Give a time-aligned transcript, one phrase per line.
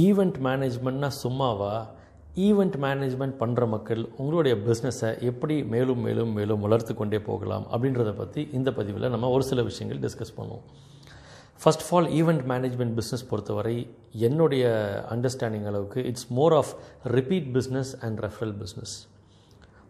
[0.00, 1.86] Event மேனேஜ்மெண்ட்னா சும்மாவா?
[2.36, 8.48] Event management பண்ணுற மக்கள் உங்களுடைய பிஸ்னஸை எப்படி மேலும் மேலும் மேலும் வளர்த்து கொண்டே போகலாம் அப்படின்றத பற்றி
[8.52, 10.64] இந்த பதிவில் நம்ம ஒரு சில விஷயங்கள் டிஸ்கஸ் பண்ணுவோம்.
[11.62, 13.76] First of all event management business பொறுத்தவரை
[14.12, 14.64] என்னுடைய
[15.10, 16.72] அண்டர்ஸ்டாண்டிங் அளவுக்கு it's more of
[17.04, 18.96] repeat business and referral business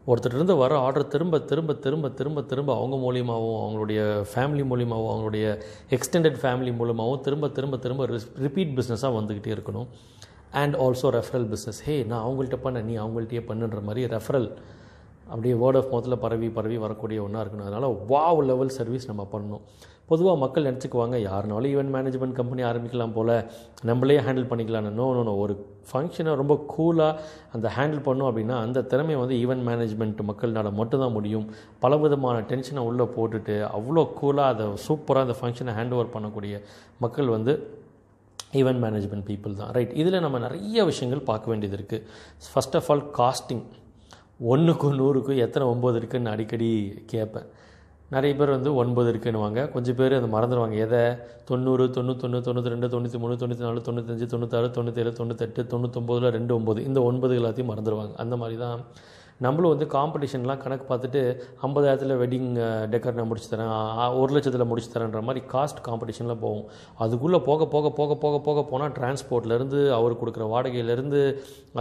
[0.06, 4.00] ஒருத்தர்கிட்ட வர ஆர்டர் திரும்ப திரும்ப திரும்ப திரும்ப திரும்ப அவங்க மூலியமாகவும் அவங்களுடைய
[4.32, 5.46] ஃபேமிலி மூலியமாகவும் அவங்களுடைய
[5.96, 8.06] எக்ஸ்டெண்டட் ஃபேமிலி மூலமாகவும் திரும்ப திரும்ப திரும்ப
[8.46, 9.88] ரிப்பீட் பிஸ்னஸாக வந்துக்கிட்டே இருக்கணும்.
[10.50, 14.48] And also referral business hey நான் அவங்கள்ட்ட பண்ண நீ அவங்கள்ட்டயே பண்ணுன்ற மாதிரி ரெஃபரல்
[15.32, 17.68] அப்படியே வேர்ட் ஆஃப் மவுத்தில் பரவி பரவி வரக்கூடிய ஒன்றா இருக்கணும்.
[17.68, 19.62] அதனால் வாவ் லெவல் சர்வீஸ் நம்ம பண்ணணும்.
[20.10, 23.32] பொதுவாக மக்கள் நினச்சிக்குவாங்க யாருனாலும் ஈவெண்ட் மேனேஜ்மெண்ட் கம்பெனி ஆரம்பிக்கலாம் போல்.
[23.88, 24.90] நம்மளே ஹேண்டில் பண்ணிக்கலாம்னு.
[24.98, 25.54] நோ நோ ஒரு
[25.90, 27.16] ஃபங்க்ஷனை ரொம்ப கூலாக
[27.56, 31.46] அந்த ஹேண்டில் பண்ணோம் அப்படின்னா அந்த திறமை வந்து ஈவெண்ட் மேனேஜ்மெண்ட் மக்கள்னால மட்டும்தான் முடியும்.
[31.84, 36.60] பல விதமான டென்ஷனை உள்ளே போட்டுட்டு அவ்வளோ கூலாக அதை சூப்பராக அந்த ஃபங்க்ஷனை ஹேண்ட் ஓவர் பண்ணக்கூடிய
[37.06, 37.54] மக்கள் வந்து
[38.60, 39.72] ஈவெண்ட் மேனேஜ்மெண்ட் பீப்புள் தான்.
[39.76, 42.04] ரைட் இதில் நம்ம நிறைய விஷயங்கள் பார்க்க வேண்டியது இருக்குது
[42.52, 43.64] ஃபஸ்ட் ஆஃப் ஆல் காஸ்டிங்
[44.40, 46.68] ஒன்றுக்கும் நூறுக்கும் எத்தனை ஒம்பது இருக்குன்னு அடிக்கடி
[47.06, 47.46] கேட்பேன்.
[48.10, 49.60] நிறைய பேர் வந்து ஒன்பது இருக்குன்னுவாங்க.
[49.70, 51.00] கொஞ்சம் பேர் அதை மறந்துடுவாங்க எதை?
[51.44, 56.80] தொண்ணூறு தொண்ணூத்தொன்று தொண்ணூற்றி ரெண்டு தொண்ணூற்றி மூணு தொண்ணூற்றி நாலு தொண்ணூத்தஞ்சு தொண்ணூத்தாறு தொண்ணூற்றேழு தொண்ணூத்தெட்டு தொண்ணூத்தொம்போதில் ரெண்டு ஒம்பது
[56.84, 58.82] இந்த ஒன்பது எல்லாத்தையும் மறந்துடுவாங்க அந்த மாதிரி தான்
[59.44, 61.20] நம்மளும் வந்து காம்படிஷன்லாம் கணக்கு பார்த்துட்டு
[61.66, 62.50] ஐம்பதாயிரத்தில் வெட்டிங்
[62.92, 63.72] டெக்கர் நான் முடிச்சு தரேன்.
[64.20, 66.66] ஒரு லட்சத்தில் முடிச்சு தரேன்ற மாதிரி காஸ்ட் காம்படிஷனில் போகும்.
[67.04, 71.20] அதுக்குள்ளே போக போக போக போக போக போனால் டிரான்ஸ்போர்ட்லேருந்து அவர் கொடுக்குற வாடகையிலேருந்து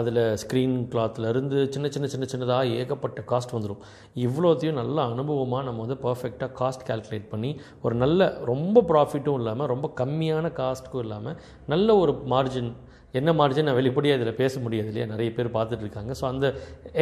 [0.02, 3.81] அதில் ஸ்க்ரீன் கிளாத்லேருந்து சின்ன சின்ன சின்ன சின்னதாக ஏகப்பட்ட காஸ்ட் வந்துடும்
[4.26, 9.88] இவ்வளோத்தையும் நல்ல அனுபவமாக நம்ம வந்து பர்ஃபெக்டாக காஸ்ட் கால்குலேட் பண்ணி ஒரு நல்ல ரொம்ப ப்ராஃபிட்டும் இல்லாமல் ரொம்ப
[10.02, 12.72] கம்மியான காஸ்ட்டுக்கும் இல்லாமல் நல்ல ஒரு மார்ஜின்
[13.19, 16.45] என்ன மார்ஜின் நான் வெளிப்படையாக இதில் பேச முடியாது இல்லையா நிறைய பேர் பார்த்துட்டு இருக்காங்க ஸோ அந்த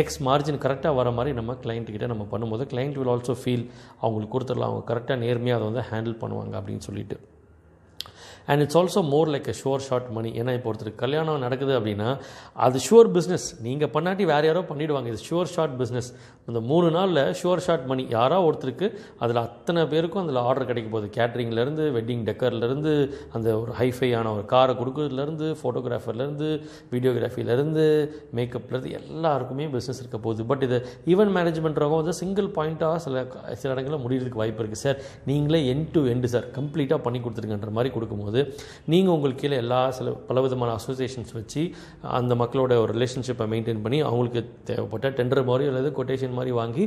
[0.02, 3.66] எக்ஸ் மார்ஜின் கரெக்டாக வர மாதிரி நம்ம கிளைண்ட்டுக்கிட்ட நம்ம பண்ணும்போது கிளைண்ட் வில் ஆல்சோ ஃபீல்
[4.04, 4.72] அவங்களுக்கு கொடுத்துடலாம்.
[4.72, 7.18] அவங்க கரெக்டாக நேர்மையாக அதை வந்து ஹேண்டில் பண்ணுவாங்க அப்படின்னு சொல்லிட்டு.
[8.48, 12.10] And it's also more like a sure shot money ஏன்னா இப்போ ஒருத்தருக்கு கல்யாணம் நடக்குது அப்படின்னா
[12.66, 16.10] அது ஷுவர் பிஸ்னஸ் நீங்கள் பண்ணாட்டி வேறு யாரோ பண்ணிவிடுவாங்க இது ஷுவர் ஷார்ட் பிஸ்னஸ்
[16.50, 18.88] இந்த மூணு நாளில் ஷுவர் ஷார்ட் மணி யாரோ ஒருத்தருக்கு
[19.24, 21.08] அதில் அத்தனை பேருக்கும் அதில் ஆர்டர் கிடைக்க போகுது.
[21.18, 22.94] கேட்ரிங்லேருந்து வெட்டிங் டெக்கர்லேருந்து
[23.36, 26.50] அந்த ஒரு ஹைஃபையான ஒரு காரை கொடுக்குறதுலேருந்து ஃபோட்டோகிராஃபர்லேருந்து
[26.94, 27.86] வீடியோகிராஃபிலேருந்து
[28.40, 30.44] மேக்கப்லேருந்து எல்லாருக்குமே பிஸ்னஸ் இருக்க போகுது.
[30.52, 30.80] பட் இது
[31.14, 33.24] ஈவெண்ட் மேனேஜ்மெண்ட்றவங்க வந்து சிங்கிள் பாயிண்ட்டாக சில
[33.62, 35.00] சில இடங்களில் முடிகிறதுக்கு வாய்ப்பு இருக்குது சார்
[35.32, 38.33] நீங்களே என் டு எண்டு சார் கம்ப்ளீட்டாக பண்ணி கொடுத்துருங்கன்ற மாதிரி கொடுக்கும்போது
[38.94, 41.64] நீங்கள் உங்களுக்கு கீழே எல்லா சில பலவிதமான அசோசியேஷன்ஸ் வச்சு
[42.20, 46.86] அந்த மக்களோட ஒரு ரிலேஷன்ஷிப்பை மெயின்டைன் பண்ணி அவங்களுக்கு தேவைப்பட்ட டெண்டர் மாதிரி அல்லது கொட்டேஷன் மாதிரி வாங்கி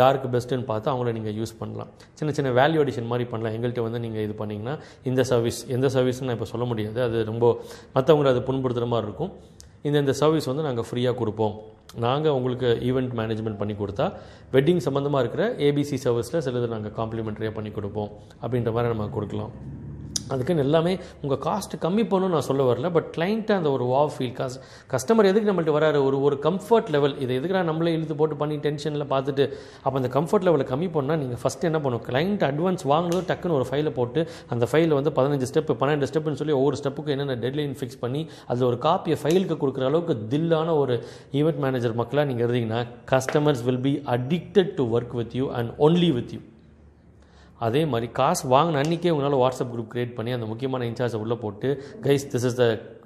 [0.00, 1.92] யாருக்கு பெஸ்ட்டுன்னு பார்த்து அவங்கள நீங்கள் யூஸ் பண்ணலாம்.
[2.20, 3.54] சின்ன சின்ன வேல்யூ அடிஷன் மாதிரி பண்ணலாம்.
[3.58, 4.76] எங்கள்கிட்ட வந்து நீங்கள் இது பண்ணிங்கன்னா
[5.10, 6.98] இந்த சர்வீஸ் எந்த சர்வீஸ்னு நான் இப்போ சொல்ல முடியாது.
[7.08, 7.46] அது ரொம்ப
[7.96, 9.32] மற்றவங்களை அது புண்படுத்துகிற மாதிரி இருக்கும்.
[9.88, 11.56] இந்த இந்த சர்வீஸ் வந்து நாங்கள் ஃப்ரீயாக கொடுப்போம்.
[12.04, 14.06] நாங்கள் உங்களுக்கு ஈவெண்ட் மேனேஜ்மெண்ட் பண்ணி கொடுத்தா
[14.54, 18.10] வெட்டிங் சம்மந்தமாக இருக்கிற ஏபிசி சர்வீஸில் சிலது நாங்கள் காம்ப்ளிமெண்ட்ரியாக பண்ணி கொடுப்போம்.
[18.44, 19.52] அப்படின்ற மாதிரி நம்ம கொடுக்கலாம்.
[20.28, 20.92] அதுக்குன்னு எல்லாமே
[21.22, 24.56] உங்கள் காஸ்ட் கம்மி பண்ணணும்னு நான் சொல்ல வரல பட் கிளைண்ட்டை அந்த ஒரு வாவ் ஃபீல் காஸ்
[24.90, 25.98] கஸ்டமர் எதுக்கு நம்மள்ட்ட வராரு?
[26.04, 29.44] ஒரு ஒரு கம்ஃபர்ட் லெவல் இதை எதுக்கு நம்மளே இழுத்து போட்டு பண்ணி டென்ஷனில் பார்த்துட்டு
[29.82, 33.66] அப்போ அந்த கம்ஃபர்ட் லெவலை கம்மி பண்ணால் நீங்கள் ஃபஸ்ட்டு என்ன பண்ணும் கிளைண்ட் அட்வான்ஸ் வாங்கினதும் டக்குன்னு ஒரு
[33.70, 38.00] ஃபைலை போட்டு அந்த ஃபைலில் வந்து பதினஞ்சு ஸ்டெப் பன்னெண்டு ஸ்டெப்னு சொல்லி ஒவ்வொரு ஸ்டெப்புக்கு என்னென்ன டெட்லைன் ஃபிக்ஸ்
[38.00, 40.96] பண்ணி அதில் ஒரு காப்பியை ஃபைலுக்கு கொடுக்குற அளவுக்கு தில்லான ஒரு
[41.32, 46.12] ஈவெண்ட் மேனேஜர் மக்களாக நீங்கள் இருந்தீங்கன்னா customers will be addicted to work with you and only
[46.12, 46.40] with you
[47.60, 51.68] அதே மாதிரி காசு வாங்கின அன்றைக்கே உங்களால் வாட்ஸ்அப் குரூப் க்ரியேட் பண்ணி அந்த முக்கியமான இன்சார்ஜை உள்ளே போட்டு
[52.02, 52.64] guys this is the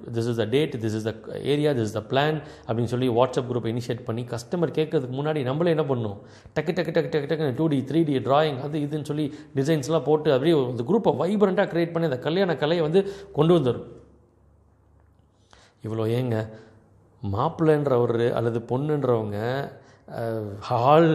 [0.09, 1.11] this is the date this is the
[1.51, 5.73] area this is the plan அப்படின்னு சொல்லி வாட்ஸ்அப் குரூப்பை இனிஷியேட் பண்ணி கஸ்டமர் கேட்கறதுக்கு முன்னாடி நம்மளே
[5.75, 6.17] என்ன பண்ணணும்
[6.55, 10.31] டக்கு டக்கு டக்கு டக்கு டக்கு two D three D drawing அது இதுன்னு சொல்லி டிசைன்ஸ்லாம் போட்டு
[10.33, 13.87] அப்படியே அந்த குரூப்பை வைப்ரண்ட்டாக க்ரியேட் பண்ணி அந்த கல்யாண கலையை வந்து கொண்டு வந்துடும்
[15.83, 16.35] இவ்வளோ ஏங்க?
[17.21, 19.37] மாப்பிள்ளைன்றவர் அல்லது பொண்ணுன்றவங்க
[20.67, 21.09] ஹால்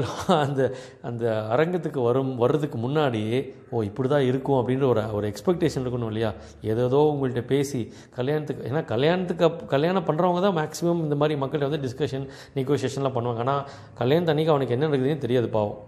[0.44, 0.62] அந்த
[1.08, 1.24] அந்த
[1.54, 3.38] அரங்கத்துக்கு வரும் வர்றதுக்கு முன்னாடியே
[3.74, 6.30] ஓ இப்படி தான் இருக்கும் அப்படின்ற ஒரு ஒரு எக்ஸ்பெக்டேஷன் இருக்கணும் இல்லையா?
[6.70, 7.80] ஏதேதோ உங்கள்கிட்ட பேசி
[8.18, 12.26] கல்யாணத்துக்கு ஏன்னா கல்யாணத்துக்கு அப் கல்யாணம் பண்ணுறவங்க தான் மேக்ஸிமம் இந்த மாதிரி மக்கள்கிட்ட வந்து டிஸ்கஷன்
[12.58, 13.42] நெகோசியேஷன்லாம் பண்ணுவாங்க.
[13.46, 13.62] ஆனால்
[14.00, 15.78] கல்யாணத்து அன்றைக்கி அவனுக்கு என்ன நடக்குதுன்னு தெரியாது பாவம்.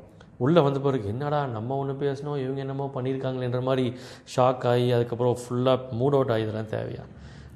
[0.45, 3.87] உள்ளே வந்த பிறகு என்னடா நம்ம ஒன்று பேசணும் இவங்க என்னமோ பண்ணியிருக்காங்களேன்ற மாதிரி
[4.35, 7.05] ஷாக் ஆகி அதுக்கப்புறம் ஃபுல்லாக மூட் அவுட் ஆகி இதெல்லாம் தேவையா?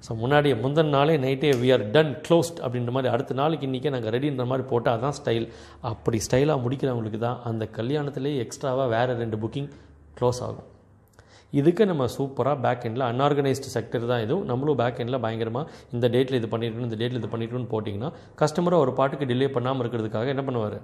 [0.06, 4.12] ஸோ முன்னாடி முந்தின நாளே நைட்டே வி ஆர் டன் க்ளோஸ்ட் அப்படின்ற மாதிரி அடுத்த நாளைக்கு இன்றைக்கே நாங்கள்
[4.14, 5.46] ரெடின்ற மாதிரி போட்டால் தான் ஸ்டைல்
[5.90, 9.68] அப்படி ஸ்டைலாக முடிக்கிறவங்களுக்கு தான் அந்த கல்யாணத்துலேயே எக்ஸ்ட்ராவாக வேறு ரெண்டு புக்கிங்
[10.18, 10.68] க்ளோஸ் ஆகும்.
[11.60, 16.38] இதுக்கு நம்ம சூப்பராக பேக் எண்டில் அன்ஆர்கனைஸ்டு செக்டர் தான் இதுவும் நம்மளும் பேக் எண்டில் பயங்கரமாக இந்த டேட்டில்
[16.40, 18.10] இது பண்ணிட்டோம் இந்த டேட்டில் இது பண்ணிட்டோம்னு போட்டிங்கன்னா
[18.40, 20.78] கஸ்டமரை ஒரு பாட்டுக்கு டிலே பண்ணாமல் இருக்கிறதுக்காக என்ன பண்ணுவார்?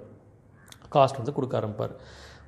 [0.95, 1.95] காஸ்ட் வந்து கொடுக்க ஆரம்பிப்பார்.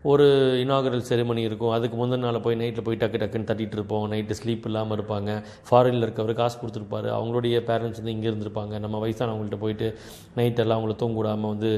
[0.10, 0.26] ஒரு
[0.62, 1.74] இனாகரல் செரிமனி இருக்கும்.
[1.76, 4.06] அதுக்கு முந்தின நாள் போய் நைட்டில் போய் டக்கு டக்குன்னு தட்டிட்டு இருப்போம்.
[4.12, 5.32] நைட்டு ஸ்லீப் இல்லாமல் இருப்பாங்க.
[5.68, 7.10] ஃபாரினில் இருக்கவர் காசு கொடுத்துருப்பாரு.
[7.18, 8.74] அவங்களுடைய பேரண்ட்ஸ் வந்து இங்கே இருந்திருப்பாங்க.
[8.86, 9.88] நம்ம வயசானவங்கள்ட்ட போயிட்டு
[10.40, 11.72] நைட்டெல்லாம் அவங்கள தூங்க விடாமல் வந்து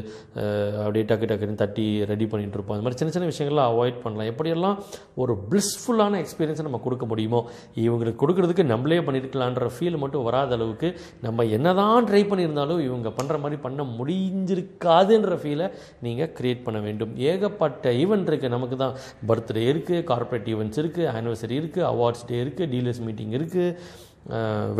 [0.83, 2.75] அப்படியே டக்கு டக்குன்னு தட்டி ரெடி பண்ணிகிட்டு இருப்போம்.
[2.77, 4.29] அந்த மாதிரி சின்ன சின்ன விஷயங்கள்லாம் அவாய்ட் பண்ணலாம்.
[4.33, 4.77] எப்படியெல்லாம்
[5.23, 7.41] ஒரு பிளிஸ்ஃபுல்லான எக்ஸ்பீரியன்ஸை நம்ம கொடுக்க முடியுமோ
[7.87, 10.91] இவங்களுக்கு கொடுக்குறதுக்கு நம்மளே பண்ணியிருக்கலான்ற ஃபீல் மட்டும் வராத அளவுக்கு
[11.27, 15.69] நம்ம என்னதான் ட்ரை பண்ணியிருந்தாலும் இவங்க பண்ணுற மாதிரி பண்ண முடிஞ்சிருக்காதுன்ற ஃபீலை
[16.07, 17.13] நீங்கள் க்ரியேட் பண்ண வேண்டும்.
[17.31, 18.95] ஏகப்பட்ட ஈவெண்ட் இருக்குது நமக்கு தான்.
[19.30, 24.12] பர்த்டே இருக்குது கார்ப்பரேட் ஈவெண்ட்ஸ் இருக்குது ஆனிவர்சரி இருக்குது அவார்ட்ஸ் டே இருக்குது டீலர்ஸ் மீட்டிங் இருக்குது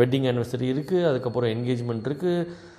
[0.00, 2.70] வெட்டிங் ஆனிவர்சரி இருக்குது அதுக்கப்புறம் என்கேஜ்மெண்ட் இருக்குது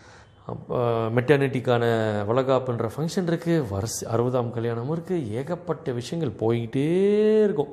[1.17, 1.83] மெட்டர்னிட்டிக்கான
[2.29, 6.83] வளகாப்புன்ற ஃபங்க்ஷன் இருக்குது வருஷ அறுபதாம் கல்யாணமும் இருக்குது ஏகப்பட்ட விஷயங்கள் போய்கிட்டே
[7.47, 7.71] இருக்கும்.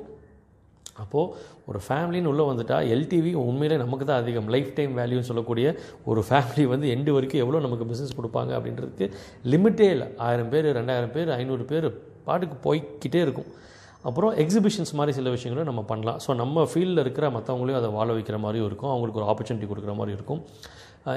[1.03, 1.35] அப்போது
[1.69, 4.49] ஒரு ஃபேமிலின்னு உள்ளே வந்துட்டா எல்டிவி உண்மையிலே நமக்கு தான் அதிகம்.
[4.55, 5.67] லைஃப் டைம் வேல்யூன்னு சொல்லக்கூடிய
[6.11, 9.07] ஒரு ஃபேமிலி வந்து எண்டு வரைக்கும் எவ்வளோ நமக்கு பிஸ்னஸ் கொடுப்பாங்க அப்படின்றதுக்கு
[9.53, 10.07] லிமிட்டே இல்லை.
[10.27, 11.87] ஆயிரம் பேர் ரெண்டாயிரம் பேர் ஐநூறு பேர்
[12.25, 13.49] பாட்டுக்கு போய்க்கிட்டே இருக்கும்.
[14.09, 16.19] அப்புறம் எக்ஸிபிஷன்ஸ் மாதிரி சில விஷயங்களும் நம்ம பண்ணலாம்.
[16.25, 18.91] ஸோ நம்ம ஃபீல்டில் இருக்கிற மற்றவங்களையும் அதை வாழ வைக்கிற மாதிரியும் இருக்கும்.
[18.93, 20.41] அவங்களுக்கு ஒரு ஆப்பர்ச்சுனிட்டி கொடுக்குற மாதிரி இருக்கும்.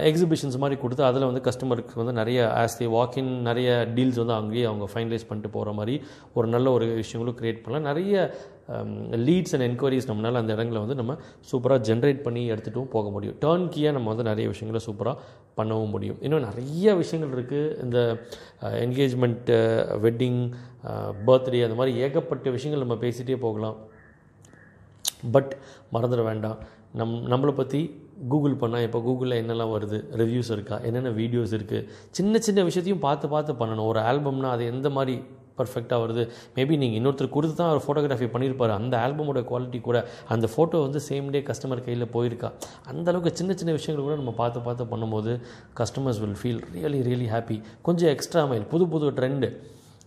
[0.09, 4.65] எக்ஸிபிஷன்ஸ் மாதிரி கொடுத்து அதில் வந்து கஸ்டமருக்கு வந்து நிறைய ஆஸ் தி வாக்கின் நிறைய டீல்ஸ் வந்து அங்கேயே
[4.71, 5.95] அவங்க ஃபைனலைஸ் பண்ணிட்டு போகிற மாதிரி
[6.37, 7.89] ஒரு நல்ல ஒரு விஷயங்களும் க்ரியேட் பண்ணலாம்.
[7.91, 8.15] நிறைய
[9.27, 11.17] லீட்ஸ் அண்ட் என்கொயரிஸ் நம்மளால் அந்த இடங்களை வந்து நம்ம
[11.51, 13.37] சூப்பராக ஜென்ரேட் பண்ணி எடுத்துகிட்டும் போக முடியும்.
[13.45, 15.17] டேர்ன் கீயாக நம்ம வந்து நிறைய விஷயங்களை சூப்பராக
[15.59, 16.19] பண்ணவும் முடியும்.
[16.25, 17.99] இன்னும் நிறைய விஷயங்கள் இருக்குது இந்த
[18.85, 19.59] என்கேஜ்மெண்ட்டு
[20.07, 20.41] வெட்டிங்
[21.29, 23.79] பர்த்டே அந்த மாதிரி ஏகப்பட்ட விஷயங்கள் நம்ம பேசிகிட்டே போகலாம்.
[25.37, 25.55] பட்
[25.95, 26.59] மறந்துட வேண்டாம்.
[27.01, 27.81] நம் நம்மளை பற்றி
[28.33, 29.99] கூகுள் பண்ணால் இப்போ கூகுளில் என்னெல்லாம் வருது?
[30.23, 30.77] ரிவ்யூஸ் இருக்கா?
[30.89, 31.87] என்னென்ன வீடியோஸ் இருக்குது
[32.19, 33.89] சின்ன சின்ன விஷயத்தையும் பார்த்து பார்த்து பண்ணணும்.
[33.93, 35.17] ஒரு ஆல்பம்னா அது எந்த மாதிரி
[35.59, 36.23] பர்ஃபெக்டாக வருது?
[36.57, 38.73] மேபி நீங்கள் இன்னொருத்தர் கொடுத்து தான் அவர் ஃபோட்டோகிராஃபி பண்ணியிருப்பாரு.
[38.81, 39.99] அந்த ஆல்பமோட குவாலிட்டி கூட
[40.35, 42.49] அந்த ஃபோட்டோ வந்து சேம் டே கஸ்டமர் கையில் போயிருக்கா?
[42.91, 45.35] அந்த அளவுக்கு சின்ன சின்ன விஷயங்கள் கூட நம்ம பார்த்து பார்த்து பண்ணும்போது
[45.81, 47.59] customers will feel really really happy
[47.89, 49.51] கொஞ்சம் எக்ஸ்ட்ரா மைல் புது புது ட்ரெண்டு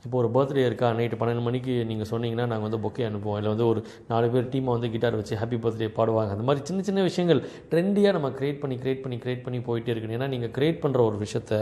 [0.05, 0.87] இப்போ ஒரு பர்த்டே இருக்கா?
[0.97, 3.37] நைட்டு பன்னெண்டு மணிக்கு நீங்கள் சொன்னீங்கன்னா நாங்கள் வந்து பொக்கே அனுப்புவோம்.
[3.39, 3.79] இல்லை வந்து ஒரு
[4.11, 6.31] நாலு பேர் டீமை வந்து கிட்டார் வச்சு ஹாப்பி பர்த்டே பாடுவாங்க.
[6.35, 7.41] அந்த மாதிரி சின்ன சின்ன விஷயங்கள்
[7.71, 10.17] ட்ரெண்டியாக நம்ம க்ரியேட் பண்ணி க்ரியேட் பண்ணி க்ரியேட் பண்ணி போயிட்டே இருக்கணும்.
[10.19, 11.53] ஏன்னா நீங்கள் க்ரியேட் பண்ணுற ஒரு விஷயத்த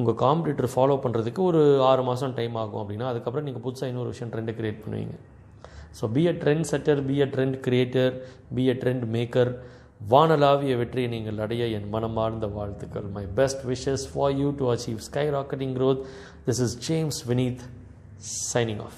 [0.00, 4.32] உங்கள் காம்படிட்டர் ஃபாலோ பண்ணுறதுக்கு ஒரு ஆறு மாதம் டைம் ஆகும் அப்படின்னா அதுக்கப்புறம் நீங்கள் புதுசாக இன்னொரு விஷயம்
[4.34, 5.16] ட்ரெண்டை க்ரியேட் பண்ணுவீங்க.
[5.98, 8.14] So be a trend setter be a trend creator
[8.56, 9.50] be a trend maker
[10.11, 15.25] வானலாவிய வெற்றியை நீங்கள் அடைய என் மனமார்ந்த வாழ்த்துக்கள் my best wishes for you to achieve sky
[15.37, 16.01] rocketing growth
[16.45, 17.63] this is James Vineeth
[18.43, 18.95] signing off